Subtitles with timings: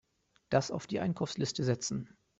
[0.49, 2.09] Das auf die Einkaufsliste setzen.